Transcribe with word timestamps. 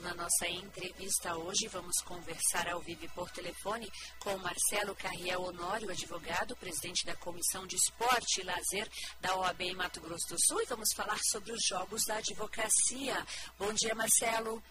Na 0.00 0.14
nossa 0.14 0.48
entrevista 0.48 1.36
hoje, 1.36 1.68
vamos 1.68 2.00
conversar 2.02 2.66
ao 2.68 2.80
vivo 2.80 3.06
por 3.14 3.30
telefone 3.30 3.90
com 4.20 4.36
Marcelo 4.38 4.94
Carriel 4.94 5.42
Honório, 5.42 5.90
advogado, 5.90 6.56
presidente 6.56 7.04
da 7.04 7.14
Comissão 7.16 7.66
de 7.66 7.76
Esporte 7.76 8.40
e 8.40 8.44
Lazer 8.44 8.88
da 9.20 9.36
OAB 9.36 9.60
em 9.60 9.74
Mato 9.74 10.00
Grosso 10.00 10.28
do 10.30 10.40
Sul, 10.40 10.62
e 10.62 10.66
vamos 10.66 10.88
falar 10.96 11.18
sobre 11.30 11.52
os 11.52 11.62
jogos 11.68 12.04
da 12.06 12.16
advocacia. 12.16 13.26
Bom 13.58 13.72
dia, 13.74 13.94
Marcelo. 13.94 14.62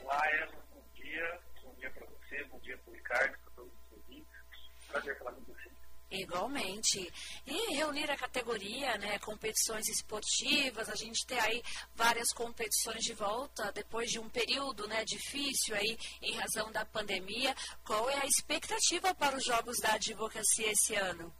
Olá, 0.00 0.22
Eva. 0.42 0.62
Bom 0.72 0.84
dia. 0.94 1.40
Bom 1.62 1.74
dia 1.74 1.90
para 1.90 2.06
você, 2.06 2.44
bom 2.44 2.60
dia 2.60 2.78
para 2.78 2.90
o 2.90 2.94
Ricardo, 2.94 3.38
para 3.40 3.52
todos 3.56 3.72
os 3.72 3.92
ouvintes. 3.92 4.38
Prazer 4.86 5.18
falar 5.18 5.32
com 5.32 5.42
você. 5.42 5.70
Igualmente. 6.10 7.12
E 7.46 7.74
reunir 7.74 8.10
a 8.10 8.16
categoria, 8.16 8.96
né, 8.96 9.18
competições 9.18 9.88
esportivas, 9.88 10.88
a 10.88 10.94
gente 10.94 11.26
ter 11.26 11.38
aí 11.38 11.62
várias 11.94 12.32
competições 12.32 13.04
de 13.04 13.12
volta 13.12 13.70
depois 13.72 14.10
de 14.10 14.18
um 14.18 14.28
período, 14.28 14.88
né, 14.88 15.04
difícil 15.04 15.74
aí 15.74 15.98
em 16.22 16.34
razão 16.34 16.72
da 16.72 16.84
pandemia. 16.86 17.54
Qual 17.84 18.08
é 18.08 18.16
a 18.16 18.26
expectativa 18.26 19.14
para 19.14 19.36
os 19.36 19.44
jogos 19.44 19.78
da 19.80 19.94
advocacia 19.94 20.72
esse 20.72 20.94
ano? 20.94 21.32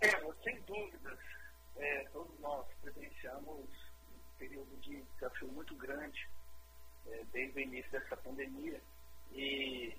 É, 0.00 0.10
sem 0.44 0.60
dúvidas, 0.62 1.18
é, 1.76 2.04
todos 2.12 2.38
nós 2.40 2.66
presenciamos 2.80 3.48
um 3.48 4.38
período 4.38 4.76
de 4.80 5.02
desafio 5.02 5.48
muito 5.48 5.74
grande 5.74 6.28
é, 7.08 7.24
desde 7.32 7.58
o 7.58 7.62
início 7.62 7.90
dessa 7.90 8.16
pandemia 8.16 8.80
e 9.32 9.94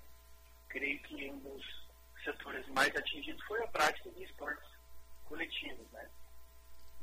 creio 0.68 1.02
que 1.02 1.30
um 1.30 1.38
dos 1.38 1.81
setores 2.24 2.66
mais 2.68 2.94
atingidos 2.96 3.42
foi 3.44 3.62
a 3.62 3.68
prática 3.68 4.10
de 4.10 4.24
esportes 4.24 4.68
coletivos, 5.24 5.90
né? 5.90 6.08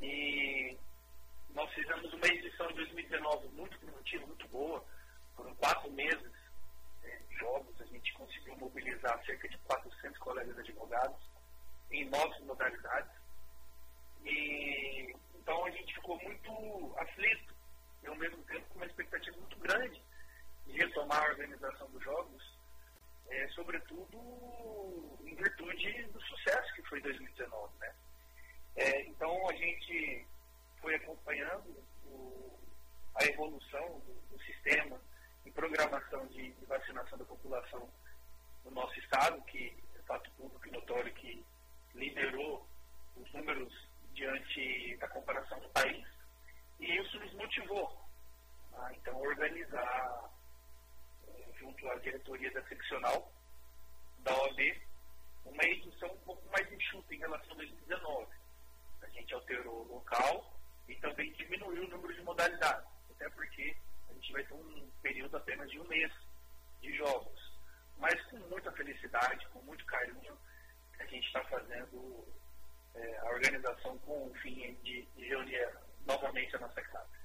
E 0.02 0.78
nós 1.50 1.72
fizemos 1.74 2.14
uma 2.14 2.28
edição 2.28 2.68
de 2.68 2.76
2019 2.76 3.48
muito 3.50 3.78
produtiva, 3.80 4.26
muito 4.26 4.48
boa, 4.48 4.86
foram 5.36 5.54
quatro 5.56 5.92
meses 5.92 6.32
é, 7.04 7.18
de 7.30 7.36
jogos, 7.36 7.82
a 7.82 7.86
gente 7.86 8.14
conseguiu 8.14 8.56
mobilizar 8.58 9.24
cerca 9.26 9.48
de 9.50 9.58
400 9.60 10.18
colegas 10.20 10.58
advogados 10.58 11.20
em 11.92 12.06
nove 12.10 12.40
modalidades. 12.44 13.12
E 14.24 15.16
então 15.36 15.66
a 15.66 15.72
gente 15.72 15.96
ficou 15.96 16.22
muito 16.22 16.96
aflito 16.98 17.56
e 18.04 18.08
ao 18.08 18.16
mesmo 18.16 18.44
tempo 18.44 18.68
com 18.70 18.76
uma 18.76 18.86
expectativa 18.86 19.36
muito 19.38 19.58
grande 19.60 20.02
de 20.66 20.78
retomar 20.78 21.24
a 21.24 21.30
organização 21.30 21.90
dos 21.90 22.04
jogos 22.04 22.59
é, 23.30 23.48
sobretudo 23.50 25.18
em 25.26 25.36
virtude 25.36 26.04
do 26.06 26.22
sucesso 26.22 26.74
que 26.74 26.84
foi 26.84 27.02
2019. 27.02 27.78
Né? 27.80 27.94
É, 28.76 29.02
então 29.06 29.50
a 29.50 29.54
gente 29.54 30.26
foi 30.82 30.96
acompanhando 30.96 31.70
o, 32.06 32.60
a 33.16 33.26
evolução 33.26 34.00
do, 34.00 34.14
do, 34.32 34.44
sistema 34.44 35.00
e 35.46 35.52
programação 35.52 36.26
de, 36.28 36.52
de, 36.52 36.66
vacinação 36.66 37.18
da 37.18 37.26
população 37.26 37.90
no 38.66 38.72
nosso 38.72 38.98
estado, 39.00 39.42
que 39.44 39.76
é 39.96 40.02
fato 40.04 40.30
público 40.32 40.68
e 40.68 40.72
notório 40.72 41.14
que 41.14 41.46
liderou 41.94 42.68
os 43.16 43.32
números 43.34 43.90
diante 44.14 44.98
da 44.98 45.08
comparação 45.08 45.60
do 45.60 45.70
país, 45.70 46.06
e 46.80 46.98
isso 46.98 47.20
nos 47.20 47.34
motivou 47.34 48.02
a 48.74 48.94
então 48.94 49.20
organizar 49.20 50.30
junto 51.60 51.90
à 51.90 51.96
diretoria 51.96 52.52
da 52.52 52.64
seccional 52.68 53.32
da 54.20 54.34
OAB, 54.34 54.82
uma 55.46 55.64
edição 55.64 56.12
um 56.12 56.20
pouco 56.20 56.50
mais 56.50 56.72
enxuta 56.72 57.14
em 57.14 57.20
relação 57.20 57.52
a 57.54 57.58
2019. 57.58 58.28
A 59.02 59.08
gente 59.10 59.34
alterou 59.34 59.86
o 59.86 59.94
local 59.96 60.60
e 60.88 60.96
também 60.96 61.32
diminuiu 61.34 61.84
o 61.84 61.90
número 61.90 62.14
de 62.14 62.22
modalidades, 62.22 62.88
até 63.12 63.30
porque 63.30 63.76
a 64.10 64.14
gente 64.14 64.32
vai 64.32 64.44
ter 64.44 64.54
um 64.54 64.90
período 65.02 65.38
apenas 65.38 65.70
de 65.70 65.80
um 65.80 65.88
mês 65.88 66.12
de 66.82 66.96
jogos. 66.98 67.58
Mas 67.98 68.22
com 68.28 68.38
muita 68.50 68.72
felicidade, 68.72 69.48
com 69.50 69.60
muito 69.62 69.86
carinho, 69.86 70.38
a 71.00 71.06
gente 71.06 71.26
está 71.28 71.44
fazendo 71.46 72.26
é, 72.96 73.18
a 73.20 73.30
organização 73.30 73.98
com 74.00 74.28
o 74.28 74.34
fim 74.36 74.74
de, 74.84 75.06
de 75.06 75.28
reunir 75.28 75.70
novamente 76.06 76.56
a 76.56 76.60
nossa 76.60 76.82
casa. 76.82 77.19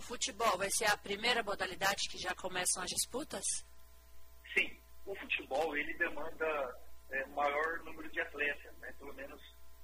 O 0.00 0.02
futebol 0.02 0.56
vai 0.56 0.70
ser 0.70 0.86
a 0.86 0.96
primeira 0.96 1.42
modalidade 1.42 2.08
que 2.08 2.16
já 2.16 2.34
começam 2.34 2.82
as 2.82 2.88
disputas? 2.88 3.44
Sim, 4.54 4.74
o 5.04 5.14
futebol 5.14 5.76
ele 5.76 5.92
demanda 5.92 6.80
é, 7.10 7.26
maior 7.26 7.80
número 7.80 8.08
de 8.08 8.18
atletas, 8.18 8.74
né? 8.78 8.94
pelo 8.98 9.12
menos 9.12 9.38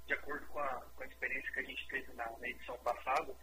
de 0.07 0.15
acordo 0.15 0.47
com 0.47 0.59
a, 0.59 0.81
com 0.97 1.03
a 1.03 1.07
experiência 1.07 1.53
que 1.53 1.61
a 1.61 1.65
gente 1.65 1.87
teve 1.89 2.11
na, 2.15 2.31
na 2.39 2.49
edição 2.49 2.79
passada, 2.79 3.37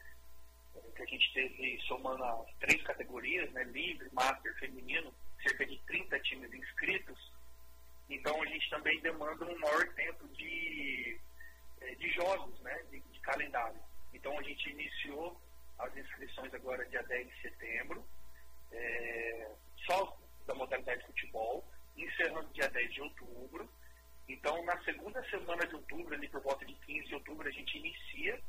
é, 0.75 0.79
que 0.95 1.03
a 1.03 1.05
gente 1.05 1.31
teve 1.35 1.79
somando 1.87 2.23
as 2.23 2.51
três 2.61 2.81
categorias, 2.81 3.51
né? 3.51 3.65
livre, 3.65 4.09
master, 4.11 4.57
feminino, 4.57 5.13
cerca 5.43 5.67
de 5.67 5.77
30 5.85 6.19
times 6.21 6.51
inscritos. 6.51 7.31
Então 8.09 8.41
a 8.41 8.47
gente 8.47 8.67
também 8.71 8.99
demanda 9.01 9.45
um 9.45 9.59
maior 9.59 9.87
tempo 9.89 10.27
de, 10.29 11.19
é, 11.81 11.93
de 11.93 12.09
jogos, 12.13 12.59
né? 12.61 12.83
de, 12.89 12.99
de 12.99 13.19
calendário. 13.19 13.79
Então 14.11 14.35
a 14.39 14.41
gente 14.41 14.71
iniciou 14.71 15.39
as 15.79 15.95
inscrições 15.97 16.53
agora 16.53 16.85
dia 16.85 17.03
10 17.03 17.27
de 17.27 17.41
setembro, 17.41 18.05
é, 18.71 19.51
só 19.85 20.17
da 20.45 20.53
modalidade 20.53 21.01
de 21.01 21.07
futebol, 21.07 21.63
encerrando 21.97 22.53
dia 22.53 22.69
10 22.69 22.93
de 22.93 23.01
outubro. 23.01 23.69
Então, 24.27 24.63
na 24.65 24.81
segunda 24.83 25.23
semana 25.29 25.65
de 25.67 25.75
outubro, 25.75 26.13
ali 26.13 26.27
por 26.29 26.41
volta 26.41 26.65
de 26.65 26.73
15 26.73 27.07
de 27.07 27.15
outubro, 27.15 27.47
a 27.47 27.51
gente 27.51 27.77
inicia 27.77 28.39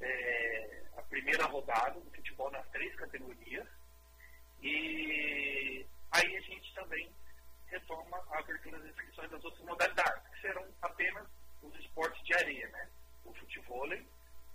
é, 0.00 0.82
a 0.96 1.02
primeira 1.02 1.44
rodada 1.46 2.00
do 2.00 2.10
futebol 2.10 2.50
nas 2.50 2.68
três 2.70 2.94
categorias. 2.96 3.66
E 4.60 5.86
aí 6.10 6.36
a 6.36 6.40
gente 6.40 6.74
também 6.74 7.10
retoma 7.66 8.16
a 8.30 8.38
abertura 8.38 8.78
das 8.78 8.90
inscrições 8.90 9.30
das 9.30 9.44
outras 9.44 9.64
modalidades, 9.64 10.28
que 10.28 10.40
serão 10.40 10.66
apenas 10.82 11.26
os 11.62 11.74
esportes 11.80 12.22
de 12.24 12.34
areia, 12.34 12.68
né? 12.68 12.88
O 13.24 13.32
futebol, 13.34 13.88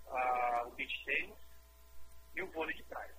a, 0.06 0.64
o 0.66 0.70
beach 0.72 1.04
tennis 1.04 1.47
e 2.38 2.42
o 2.42 2.46
vôlei 2.52 2.74
de 2.76 2.82
praia. 2.84 3.14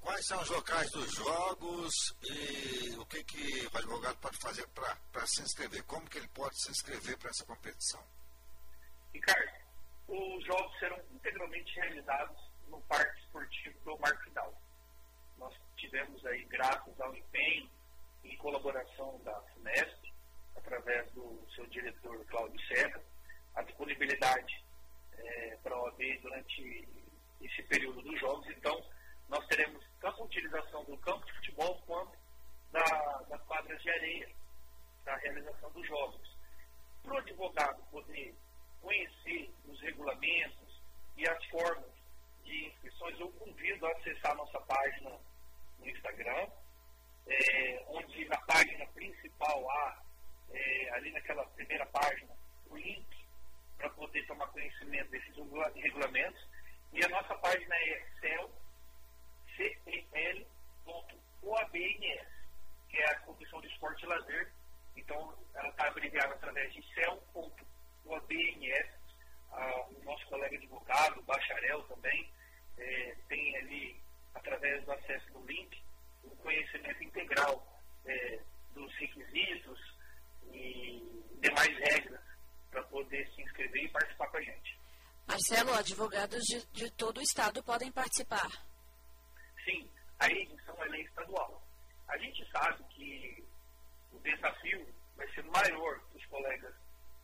Quais 0.00 0.24
são 0.26 0.40
os 0.40 0.48
locais 0.48 0.90
dos 0.92 1.12
jogos 1.12 1.92
e 2.22 2.96
o 2.96 3.04
que, 3.06 3.24
que 3.24 3.66
o 3.66 3.76
advogado 3.76 4.16
pode 4.18 4.38
fazer 4.38 4.66
para 4.68 5.26
se 5.26 5.42
inscrever? 5.42 5.82
Como 5.84 6.08
que 6.08 6.18
ele 6.18 6.28
pode 6.28 6.56
se 6.62 6.70
inscrever 6.70 7.18
para 7.18 7.30
essa 7.30 7.44
competição? 7.44 8.00
Ricardo, 9.12 9.52
os 10.06 10.44
jogos 10.46 10.78
serão 10.78 10.98
integralmente 11.10 11.74
realizados 11.74 12.38
no 12.68 12.80
Parque 12.82 13.20
Esportivo 13.22 13.78
do 13.80 13.98
Marco 13.98 14.22
Fidal. 14.22 14.62
Nós 15.36 15.54
tivemos 15.76 16.24
aí, 16.26 16.44
graças 16.44 17.00
ao 17.00 17.14
empenho 17.14 17.68
e 18.22 18.36
colaboração 18.36 19.20
da 19.24 19.40
FUNESP, 19.54 20.14
através 20.56 21.10
do 21.12 21.44
seu 21.56 21.66
diretor 21.66 22.24
Cláudio 22.26 22.60
Serra, 22.68 23.02
a 23.56 23.62
disponibilidade 23.62 24.64
é, 25.12 25.58
para 25.62 25.74
a 25.74 25.82
OAB 25.82 25.98
durante 26.22 26.88
esse 27.40 27.62
período 27.64 28.02
dos 28.02 28.18
jogos. 28.20 28.46
Então, 28.48 28.84
nós 29.28 29.46
teremos 29.46 29.84
tanto 30.00 30.22
a 30.22 30.24
utilização 30.24 30.84
do 30.84 30.96
campo 30.98 31.24
de 31.26 31.32
futebol 31.34 31.82
quanto 31.86 32.16
da, 32.72 33.24
das 33.28 33.42
quadras 33.44 33.80
de 33.82 33.90
areia 33.90 34.28
da 35.04 35.16
realização 35.16 35.70
dos 35.72 35.86
jogos. 35.86 36.36
Para 37.02 37.14
o 37.14 37.18
advogado 37.18 37.82
poder 37.90 38.34
conhecer 38.80 39.50
os 39.66 39.80
regulamentos 39.80 40.82
e 41.16 41.28
as 41.28 41.44
formas 41.46 41.90
de 42.44 42.66
inscrições, 42.66 43.18
eu 43.18 43.30
convido 43.32 43.86
a 43.86 43.92
acessar 43.92 44.32
a 44.32 44.36
nossa 44.36 44.60
página 44.60 45.10
no 45.78 45.88
Instagram, 45.88 46.48
é, 47.26 47.84
onde 47.88 48.24
na 48.26 48.38
página 48.42 48.86
principal 48.88 49.70
há, 49.70 50.02
é, 50.50 50.90
ali 50.94 51.10
naquela 51.12 51.44
primeira 51.46 51.86
página, 51.86 52.34
o 52.66 52.76
link 52.76 53.06
para 53.76 53.90
poder 53.90 54.26
tomar 54.26 54.46
conhecimento 54.48 55.10
desses 55.10 55.34
regulamentos 55.76 56.46
e 56.92 57.04
a 57.04 57.08
nossa 57.08 57.34
página 57.36 57.74
é 57.74 58.06
cel, 58.20 58.50
cel.oabns, 59.56 60.86
que 62.88 62.98
é 62.98 63.10
a 63.10 63.18
Comissão 63.20 63.60
de 63.60 63.68
Esporte 63.68 64.04
e 64.04 64.08
Lazer. 64.08 64.52
Então, 64.96 65.34
ela 65.54 65.68
está 65.68 65.86
abreviada 65.88 66.34
através 66.34 66.72
de 66.72 66.82
cel.oabns. 66.94 67.58
Ah, 69.50 69.86
o 69.90 70.04
nosso 70.04 70.26
colega 70.26 70.56
advogado, 70.56 71.22
bacharel 71.22 71.82
também, 71.84 72.30
é, 72.76 73.16
tem 73.28 73.56
ali, 73.56 74.00
através 74.34 74.84
do 74.84 74.92
acesso 74.92 75.32
do 75.32 75.44
link, 75.46 75.82
o 76.24 76.28
um 76.28 76.36
conhecimento 76.36 77.02
integral 77.02 77.66
é, 78.04 78.40
dos 78.74 78.94
requisitos 78.96 79.96
e 80.52 81.24
demais 81.40 81.76
regras 81.78 82.20
para 82.70 82.82
poder 82.84 83.26
se 83.34 83.42
inscrever 83.42 83.84
e 83.84 83.88
participar 83.88 84.28
com 84.28 84.36
a 84.36 84.42
gente. 84.42 84.77
Marcelo, 85.38 85.72
advogados 85.72 86.42
de, 86.46 86.66
de 86.72 86.90
todo 86.90 87.18
o 87.18 87.22
estado 87.22 87.62
podem 87.62 87.92
participar. 87.92 88.50
Sim, 89.64 89.88
a 90.18 90.26
edição 90.26 90.74
é 90.82 91.00
estadual. 91.00 91.62
A 92.08 92.18
gente 92.18 92.44
sabe 92.50 92.82
que 92.90 93.46
o 94.10 94.18
desafio 94.18 94.84
vai 95.16 95.28
ser 95.34 95.44
maior 95.44 96.00
para 96.00 96.18
os 96.18 96.26
colegas 96.26 96.74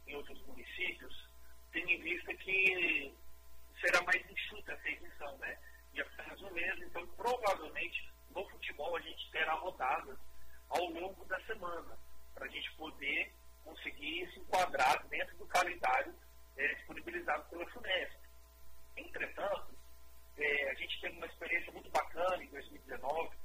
em 0.06 0.14
outros 0.14 0.40
municípios, 0.46 1.28
tendo 1.72 1.90
em 1.90 2.00
vista 2.02 2.32
que 2.36 3.12
será 3.80 4.00
mais 4.02 4.30
enxuta 4.30 4.74
essa 4.74 4.88
edição, 4.90 5.36
né? 5.38 5.58
De 5.92 6.00
apenas 6.00 6.40
um 6.40 6.52
mês, 6.52 6.82
então 6.82 7.04
provavelmente 7.16 8.08
no 8.30 8.48
futebol 8.48 8.96
a 8.96 9.00
gente 9.00 9.28
terá 9.32 9.54
rodadas 9.54 10.16
ao 10.68 10.84
longo 10.84 11.24
da 11.24 11.40
semana, 11.46 11.98
para 12.32 12.46
a 12.46 12.48
gente 12.48 12.72
poder 12.76 13.32
conseguir 13.64 14.30
se 14.32 14.38
enquadrar 14.38 15.04
dentro 15.08 15.36
do 15.36 15.46
calendário 15.46 16.14
é, 16.56 16.74
disponibilizado 16.74 17.13
pela 17.42 17.66
FUNESP. 17.70 18.16
Entretanto, 18.96 19.74
é, 20.36 20.70
a 20.70 20.74
gente 20.74 21.00
teve 21.00 21.16
uma 21.16 21.26
experiência 21.26 21.72
muito 21.72 21.90
bacana 21.90 22.42
em 22.42 22.48
2019, 22.48 23.36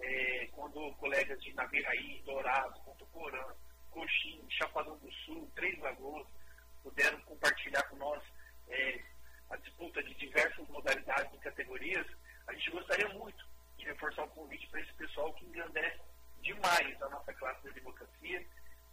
é, 0.00 0.48
quando 0.52 0.94
colegas 0.96 1.40
de 1.42 1.52
Naviraí, 1.54 2.22
Dourado, 2.24 2.80
Ponto 2.80 3.06
Porã, 3.06 3.44
Coxim, 3.90 4.46
Chapadão 4.50 4.96
do 4.98 5.10
Sul, 5.24 5.50
Três 5.54 5.78
Lagoas, 5.80 6.26
puderam 6.82 7.20
compartilhar 7.22 7.82
com 7.84 7.96
nós 7.96 8.22
é, 8.68 9.00
a 9.50 9.56
disputa 9.56 10.02
de 10.02 10.14
diversas 10.14 10.68
modalidades 10.68 11.32
e 11.34 11.38
categorias, 11.38 12.06
a 12.46 12.52
gente 12.54 12.70
gostaria 12.70 13.08
muito 13.10 13.46
de 13.76 13.84
reforçar 13.86 14.24
o 14.24 14.28
convite 14.30 14.66
para 14.68 14.80
esse 14.80 14.92
pessoal 14.94 15.32
que 15.34 15.44
engrandece 15.44 16.00
demais 16.42 17.02
a 17.02 17.08
nossa 17.08 17.32
classe 17.34 17.62
de 17.62 17.68
advocacia. 17.68 18.46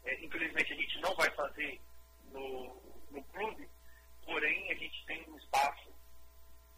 É, 0.04 0.24
infelizmente, 0.24 0.74
a 0.74 0.76
gente 0.76 1.02
não 1.02 1.16
vai 1.16 1.30
fazer 1.32 1.82
no, 2.32 2.82
no 3.12 3.24
clube, 3.24 3.68
porém, 4.26 4.72
a 4.72 4.76
gente 4.76 5.06
tem 5.06 5.24
um 5.30 5.38
espaço 5.38 5.94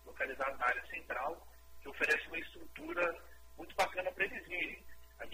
localizado 0.06 0.58
na 0.58 0.66
área 0.66 0.86
central 0.88 1.48
que 1.82 1.90
oferece 1.90 2.28
uma 2.28 2.40
estrutura 2.40 3.24
muito 3.58 3.76
bacana 3.76 4.12
para 4.12 4.26
eles 4.26 4.48
virem. 4.48 4.84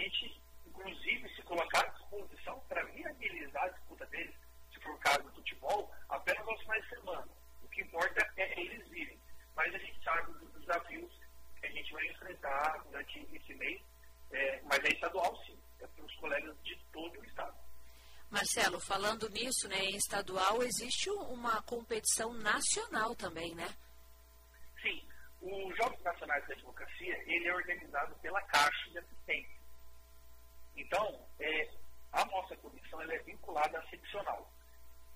Gente, 0.04 0.42
inclusive, 0.68 1.34
se 1.34 1.42
colocar 1.44 1.80
à 1.80 1.88
disposição 1.88 2.60
para 2.68 2.84
viabilizar 2.84 3.64
a 3.64 3.70
disputa 3.70 4.06
deles, 4.08 4.36
se 4.74 4.80
for 4.82 4.94
o 4.94 4.98
caso 4.98 5.24
do 5.24 5.32
futebol, 5.32 5.90
apenas 6.10 6.46
aos 6.46 6.60
finais 6.62 6.84
de 6.84 6.90
semana. 6.90 7.28
O 7.64 7.68
que 7.70 7.82
importa 7.84 8.30
é 8.36 8.60
eles 8.60 8.86
virem. 8.90 9.18
Mas 9.56 9.74
a 9.74 9.78
gente 9.78 10.04
sabe 10.04 10.34
dos 10.34 10.60
desafios 10.60 11.10
que 11.58 11.68
a 11.68 11.72
gente 11.72 11.94
vai 11.94 12.06
enfrentar 12.08 12.84
durante 12.84 13.30
esse 13.32 13.54
mês, 13.54 13.82
é, 14.32 14.62
mas 14.64 14.84
é 14.84 14.90
estadual 14.90 15.42
sim, 15.46 15.58
é 15.80 15.88
para 15.88 16.04
os 16.04 16.16
colegas 16.16 16.58
de 16.64 16.78
todo 16.92 17.18
o 17.22 17.26
estado. 17.26 17.56
Marcelo, 18.30 18.82
falando 18.82 19.30
nisso, 19.30 19.70
né, 19.70 19.78
em 19.86 19.96
estadual, 19.96 20.64
existe 20.64 21.10
uma 21.12 21.62
competição 21.62 22.34
nacional 22.34 23.16
também, 23.16 23.56
né? 23.56 23.70
Sim. 24.82 25.08
Os 25.42 25.78
Jogos 25.78 26.02
Nacionais 26.04 26.46
de 26.46 26.54
Advocacia, 26.54 27.24
ele 27.26 27.48
é 27.48 27.54
organizado 27.54 28.14
pela 28.16 28.42
Caixa 28.44 28.90
de 28.90 28.98
Assistência. 28.98 29.63
Então, 30.76 31.26
é, 31.40 31.70
a 32.12 32.26
nossa 32.26 32.56
comissão 32.58 33.02
é 33.02 33.18
vinculada 33.20 33.80
à 33.80 33.90
seccional. 33.90 34.52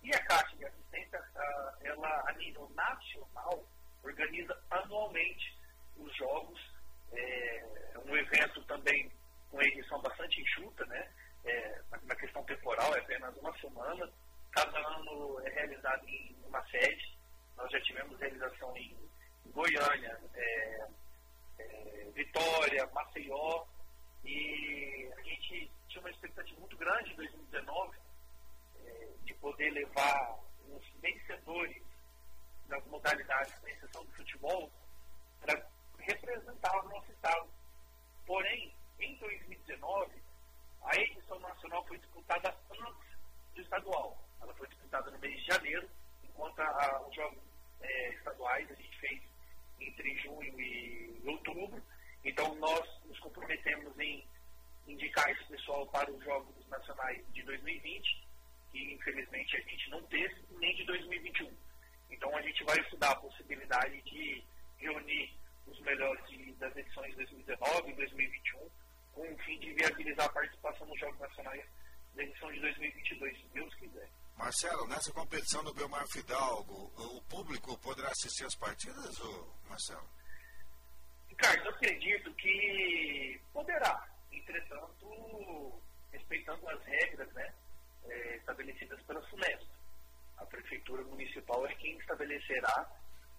E 0.04 0.16
a 0.16 0.24
Caixa 0.26 0.56
de 0.56 0.66
Assistência, 0.66 1.24
ela, 1.82 2.24
a 2.28 2.34
nível 2.34 2.70
nacional, 2.76 3.64
organiza 4.04 4.58
anualmente 4.70 5.58
os 5.98 6.16
jogos. 6.16 6.60
É, 7.12 7.64
um 8.06 8.16
evento 8.16 8.64
também 8.66 9.12
com 9.50 9.62
edição 9.62 10.02
bastante 10.02 10.42
enxuta, 10.42 10.86
né? 10.86 11.10
É, 11.46 11.82
na 12.04 12.16
questão 12.16 12.44
temporal, 12.44 12.96
é 12.96 13.00
apenas 13.00 13.36
uma 13.38 13.58
semana. 13.60 14.12
Cada 14.52 14.78
ano 14.78 15.40
é 15.46 15.50
realizado 15.50 16.08
em 16.08 16.36
uma 16.46 16.64
sede. 16.68 17.18
Nós 17.56 17.72
já 17.72 17.82
tivemos 17.82 18.20
realização 18.20 18.76
em 18.78 18.96
Goiânia, 19.48 20.20
é, 20.36 20.88
é, 21.60 22.08
Vitória, 22.14 22.86
Maceió. 22.88 23.66
E 24.24 25.10
tinha 25.98 26.02
uma 26.02 26.10
expectativa 26.12 26.60
muito 26.60 26.78
grande 26.78 27.12
em 27.12 27.16
2019 27.16 27.98
é, 28.86 29.10
de 29.24 29.34
poder 29.36 29.72
levar 29.72 30.40
os 30.70 30.88
vencedores 31.02 31.82
das 32.68 32.86
modalidades, 32.86 33.54
com 33.56 33.68
exceção 33.68 34.06
do 34.06 34.12
futebol, 34.12 34.72
para 35.42 35.66
representar 36.00 36.86
o 36.86 36.90
nosso 36.90 37.12
estado. 37.12 37.50
Porém, 38.26 38.76
em 39.00 39.16
2019, 39.18 40.22
a 40.84 40.96
edição 40.98 41.40
nacional 41.40 41.86
foi 41.88 41.98
disputada 41.98 42.56
antes 42.70 43.18
do 43.56 43.62
estadual. 43.62 44.18
Ela 44.42 44.54
foi 44.54 44.68
disputada 44.68 45.10
no 45.10 45.20
mês 45.20 45.40
de 45.40 45.46
janeiro, 45.46 45.90
enquanto 46.24 46.60
a, 46.60 47.02
os 47.08 47.16
jogos 47.16 47.40
é, 47.82 48.10
estaduais 48.14 48.70
a 48.70 48.76
gente 48.76 49.00
fez 49.00 49.24
entre 49.80 50.16
junho 50.20 50.60
e 50.60 51.22
outubro. 51.26 51.82
Então, 52.24 52.54
nós 52.56 53.04
nos 53.06 53.20
comprometemos 53.20 53.98
em 54.00 54.28
indicar 54.88 55.30
esse 55.30 55.44
pessoal 55.46 55.86
para 55.88 56.12
os 56.12 56.24
Jogos 56.24 56.68
Nacionais 56.68 57.24
de 57.34 57.44
2020, 57.44 58.28
que 58.72 58.94
infelizmente 58.94 59.58
a 59.58 59.62
gente 59.62 59.90
não 59.90 60.02
teve, 60.04 60.36
nem 60.60 60.76
de 60.76 60.86
2021. 60.86 61.52
Então, 62.10 62.36
a 62.36 62.42
gente 62.42 62.64
vai 62.64 62.80
estudar 62.80 63.12
a 63.12 63.16
possibilidade 63.16 64.02
de 64.04 64.44
reunir 64.78 65.34
os 65.66 65.80
melhores 65.82 66.26
de, 66.30 66.54
das 66.54 66.76
edições 66.76 67.10
de 67.12 67.18
2019 67.18 67.92
e 67.92 67.96
2021, 67.96 68.70
com 69.14 69.34
o 69.34 69.38
fim 69.40 69.60
de 69.60 69.74
viabilizar 69.74 70.26
a 70.26 70.34
participação 70.34 70.88
nos 70.88 71.00
Jogos 71.00 71.20
Nacionais 71.20 71.66
da 72.16 72.24
edição 72.24 72.52
de 72.52 72.60
2022, 72.62 73.38
se 73.38 73.48
Deus 73.54 73.74
quiser. 73.76 74.10
Marcelo, 74.38 74.88
nessa 74.88 75.12
competição 75.12 75.64
do 75.64 75.74
Belmar 75.74 76.06
Fidalgo, 76.12 76.92
o 76.96 77.22
público 77.24 77.78
poderá 77.80 78.10
assistir 78.10 78.46
as 78.46 78.56
partidas, 78.56 79.20
ou, 79.20 79.54
Marcelo? 79.68 80.08
Ricardo, 81.28 81.66
eu 81.66 81.72
acredito 81.72 82.34
que 82.36 83.42
poderá, 83.52 84.08
entretanto, 84.38 85.82
respeitando 86.12 86.68
as 86.70 86.84
regras 86.84 87.32
né, 87.34 87.54
é, 88.06 88.36
estabelecidas 88.38 89.02
pela 89.04 89.22
SUNESP. 89.30 89.68
A 90.38 90.46
Prefeitura 90.46 91.04
Municipal 91.04 91.66
é 91.66 91.76
quem 91.76 91.98
estabelecerá 91.98 92.90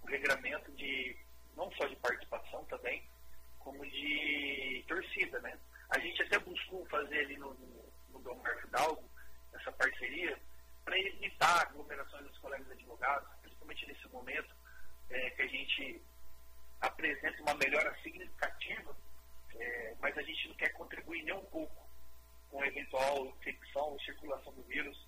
o 0.03 0.06
regramento 0.06 0.71
de, 0.73 1.17
não 1.56 1.71
só 1.73 1.87
de 1.87 1.97
participação 1.97 2.65
também, 2.65 3.03
como 3.59 3.85
de 3.87 4.85
torcida. 4.89 5.39
Né? 5.41 5.59
A 5.91 5.99
gente 5.99 6.23
até 6.23 6.39
buscou 6.39 6.85
fazer 6.87 7.21
ali 7.21 7.37
no, 7.37 7.55
no, 7.55 7.93
no 8.11 8.19
Belmar 8.19 8.61
Fidalgo 8.61 9.09
essa 9.53 9.73
parceria 9.73 10.39
para 10.85 10.99
evitar 10.99 11.62
aglomerações 11.62 12.25
dos 12.25 12.39
colegas 12.39 12.71
advogados, 12.71 13.29
principalmente 13.43 13.87
nesse 13.87 14.09
momento 14.09 14.55
é, 15.11 15.31
que 15.31 15.43
a 15.43 15.47
gente 15.47 16.03
apresenta 16.81 17.43
uma 17.43 17.55
melhora 17.55 17.95
significativa, 18.03 18.97
é, 19.57 19.95
mas 20.00 20.17
a 20.17 20.23
gente 20.23 20.49
não 20.49 20.55
quer 20.57 20.73
contribuir 20.73 21.23
nem 21.25 21.35
um 21.35 21.45
pouco 21.47 21.88
com 22.50 22.64
eventual 22.64 23.26
infecção 23.26 23.90
ou 23.90 24.00
circulação 24.00 24.52
do 24.52 24.62
vírus 24.62 25.07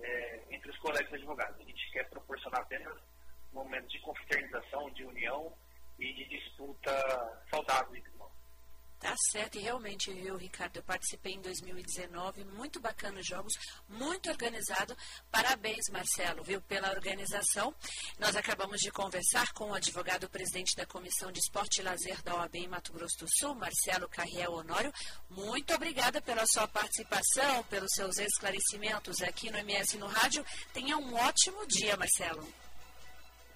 é, 0.00 0.40
entre 0.50 0.70
os 0.70 0.78
colegas 0.78 1.12
advogados. 1.12 1.60
A 1.60 1.64
gente 1.64 1.90
quer 1.92 2.08
proporcionar 2.08 2.60
apenas 2.60 2.96
momentos 3.52 3.90
de 3.90 4.00
confraternização, 4.00 4.90
de 4.90 5.04
união 5.04 5.52
e 5.98 6.12
de 6.12 6.24
disputa 6.26 7.42
saudável 7.50 7.94
Tá 9.12 9.18
certo, 9.30 9.58
e 9.58 9.60
realmente, 9.60 10.10
viu, 10.10 10.38
Ricardo, 10.38 10.78
eu 10.78 10.82
participei 10.84 11.34
em 11.34 11.40
2019, 11.42 12.44
muito 12.44 12.80
bacana 12.80 13.20
os 13.20 13.26
jogos, 13.26 13.52
muito 13.86 14.30
organizado. 14.30 14.96
Parabéns, 15.30 15.90
Marcelo, 15.90 16.42
viu, 16.42 16.62
pela 16.62 16.90
organização. 16.92 17.74
Nós 18.18 18.34
acabamos 18.36 18.80
de 18.80 18.90
conversar 18.90 19.52
com 19.52 19.68
o 19.68 19.74
advogado 19.74 20.30
presidente 20.30 20.74
da 20.74 20.86
Comissão 20.86 21.30
de 21.30 21.40
Esporte 21.40 21.82
e 21.82 21.84
Lazer 21.84 22.22
da 22.22 22.36
OAB 22.36 22.54
em 22.54 22.68
Mato 22.68 22.90
Grosso 22.94 23.18
do 23.18 23.26
Sul, 23.36 23.54
Marcelo 23.54 24.08
Carriel 24.08 24.54
Honório. 24.54 24.90
Muito 25.28 25.74
obrigada 25.74 26.22
pela 26.22 26.46
sua 26.46 26.66
participação, 26.66 27.62
pelos 27.64 27.92
seus 27.92 28.16
esclarecimentos 28.16 29.20
aqui 29.20 29.50
no 29.50 29.58
MS 29.58 29.98
no 29.98 30.06
Rádio. 30.06 30.42
Tenha 30.72 30.96
um 30.96 31.14
ótimo 31.16 31.66
dia, 31.66 31.98
Marcelo. 31.98 32.50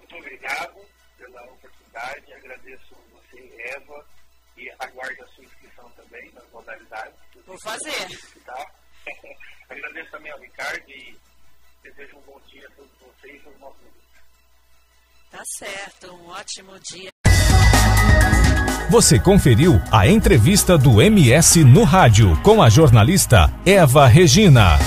Muito 0.01 0.17
obrigado 0.17 0.87
pela 1.17 1.43
oportunidade, 1.45 2.31
agradeço 2.35 2.95
você, 3.11 3.73
Eva 3.75 4.07
e 4.57 4.71
aguarde 4.79 5.21
a 5.21 5.27
sua 5.29 5.45
inscrição 5.45 5.91
também 5.91 6.33
nas 6.33 6.45
modalidades. 6.51 7.15
Vou 7.47 7.59
fazer. 7.61 8.09
Tá? 8.45 8.67
Agradeço 9.69 10.11
também 10.11 10.33
ao 10.33 10.41
Ricardo 10.41 10.89
e 10.89 11.17
desejo 11.83 12.17
um 12.17 12.23
bom 12.23 12.41
dia 12.49 12.67
a 12.67 12.71
todos 12.73 12.93
vocês 12.99 13.43
e 13.43 13.49
aos 13.49 13.59
nossos 13.61 13.81
amigos. 13.81 14.05
Tá 15.31 15.43
certo, 15.45 16.13
um 16.15 16.29
ótimo 16.29 16.79
dia. 16.81 17.11
Você 18.89 19.19
conferiu 19.19 19.81
a 19.91 20.07
entrevista 20.07 20.79
do 20.79 21.03
MS 21.03 21.65
no 21.65 21.83
rádio 21.83 22.41
com 22.43 22.63
a 22.63 22.71
jornalista 22.71 23.53
Eva 23.65 24.07
Regina. 24.07 24.79